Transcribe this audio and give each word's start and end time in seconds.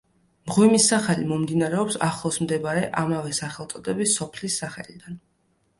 მღვიმის 0.51 0.87
სახელი 0.91 1.27
მომდინარეობს 1.31 1.99
ახლოს 2.07 2.41
მდებარე 2.47 2.85
ამავე 3.05 3.37
სახელწოდების 3.43 4.19
სოფლის 4.23 4.59
სახელიდან. 4.65 5.25